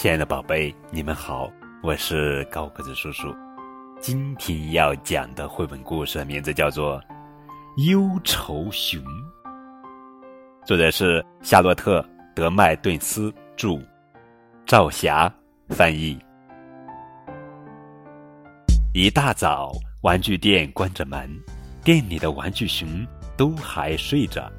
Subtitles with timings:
[0.00, 3.36] 亲爱的宝贝，你们好，我是高个子叔叔。
[4.00, 6.98] 今天要讲的绘本故事名字叫做
[7.86, 8.98] 《忧愁熊》，
[10.64, 12.00] 作者是夏洛特·
[12.34, 13.78] 德麦顿斯著，
[14.64, 15.30] 赵霞
[15.68, 16.18] 翻译。
[18.94, 19.70] 一大早，
[20.00, 21.28] 玩具店关着门，
[21.84, 23.06] 店里的玩具熊
[23.36, 24.50] 都还睡着，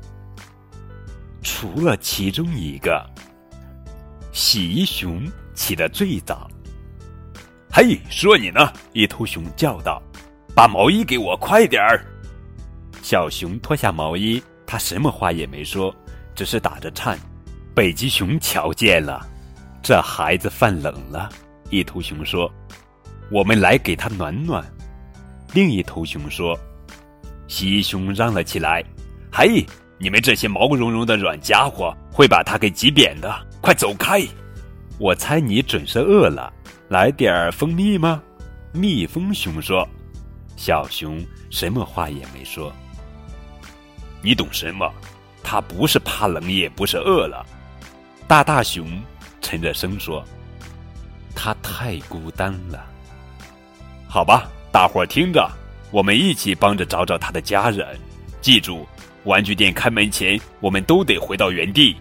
[1.42, 3.04] 除了其中一个。
[4.32, 6.50] 洗衣熊起得最早。
[7.72, 8.72] 嘿，说你呢！
[8.94, 10.02] 一头熊叫道
[10.56, 12.06] ：“把毛衣给我，快点儿！”
[13.02, 15.94] 小熊脱下毛衣，他什么话也没说，
[16.36, 17.18] 只是打着颤。
[17.74, 19.26] 北极熊瞧见了，
[19.82, 21.30] 这孩子犯冷了。
[21.70, 22.52] 一头熊说
[23.32, 24.66] ：“我们来给他暖暖。”
[25.54, 26.58] 另一头熊说
[27.48, 28.84] ：“洗衣熊嚷了起来
[29.32, 29.66] ：‘嘿，
[29.98, 34.28] 你们这些毛茸茸的软家伙，会把他给挤扁的！’”快走开！
[34.98, 36.52] 我猜你准是饿了，
[36.90, 38.22] 来点儿蜂蜜吗？
[38.74, 39.88] 蜜蜂熊说。
[40.58, 42.74] 小熊什么话也没说。
[44.22, 44.92] 你懂什么？
[45.44, 47.46] 他不是怕冷，也不是饿了。
[48.28, 49.00] 大大熊
[49.42, 50.24] 沉着声说
[51.36, 52.84] ：“他太孤单了。”
[54.10, 55.48] 好吧，大伙儿听着，
[55.92, 57.88] 我们一起帮着找找他的家人。
[58.42, 58.88] 记住，
[59.24, 61.96] 玩具店开门前，我们都得回到原地。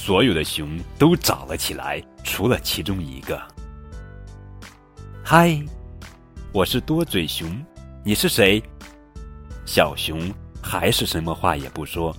[0.00, 3.36] 所有的熊都找了起来，除了其中一个。
[5.24, 5.60] 嗨，
[6.52, 7.50] 我是多嘴熊，
[8.04, 8.62] 你是谁？
[9.66, 10.32] 小熊
[10.62, 12.16] 还是什么话也不说。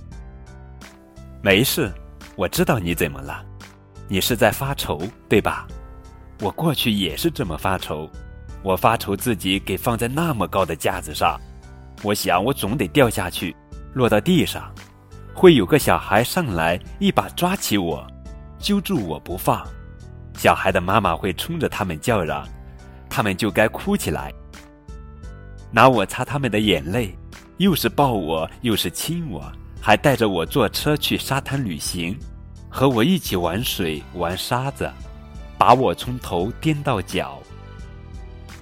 [1.42, 1.90] 没事，
[2.36, 3.42] 我知道你怎么了，
[4.08, 5.66] 你是在发愁，对吧？
[6.40, 8.08] 我过去也是这么发愁，
[8.62, 11.40] 我发愁自己给放在那么高的架子上，
[12.02, 13.56] 我想我总得掉下去，
[13.94, 14.70] 落到地上。
[15.40, 18.06] 会有个小孩上来，一把抓起我，
[18.58, 19.66] 揪住我不放。
[20.34, 22.46] 小孩的妈妈会冲着他们叫嚷，
[23.08, 24.30] 他们就该哭起来，
[25.70, 27.16] 拿我擦他们的眼泪，
[27.56, 29.50] 又是抱我，又是亲我，
[29.80, 32.14] 还带着我坐车去沙滩旅行，
[32.68, 34.92] 和我一起玩水、玩沙子，
[35.56, 37.38] 把我从头颠到脚。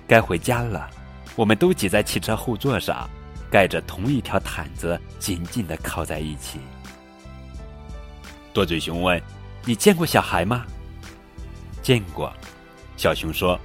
[0.07, 0.89] 该回家了，
[1.35, 3.11] 我们都挤在汽车后座上。
[3.51, 6.59] 盖着同一条毯子，紧紧的靠在一起。
[8.53, 9.21] 多嘴熊问
[9.65, 10.65] ：“你见过小孩吗
[11.83, 12.33] ？”“见过。”
[12.97, 13.59] 小熊说：“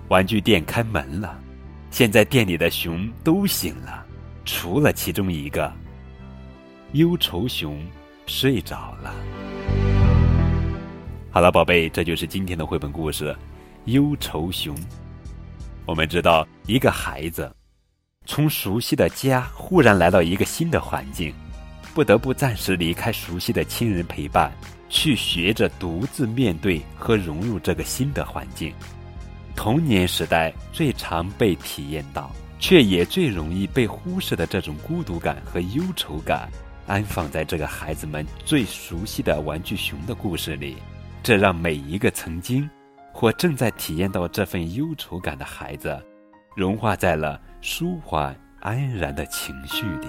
[0.09, 1.41] 玩具店开门了，
[1.91, 4.05] 现在店里的熊都醒了，
[4.45, 5.73] 除了其中一个。
[6.93, 7.85] 忧愁熊
[8.27, 9.15] 睡着了。
[11.35, 13.33] 好了，宝贝，这就是今天的绘本故事
[13.87, 14.73] 《忧愁熊》。
[15.85, 17.53] 我们知道，一个孩子
[18.25, 21.35] 从熟悉的家忽然来到一个新的环境，
[21.93, 24.53] 不得不暂时离开熟悉的亲人陪伴，
[24.89, 28.73] 去学着独自面对和融入这个新的环境。
[29.57, 32.31] 童年时代最常被体验到，
[32.61, 36.49] 却也最容易被忽视的这种孤独感和忧愁感，
[36.87, 40.77] 安放在这个孩子们最熟悉的玩具熊的故事里。
[41.25, 42.69] 这让每一个曾经
[43.11, 45.99] 或正在体验到这份忧愁感的孩子，
[46.55, 50.07] 融化在了舒缓安然的情绪里。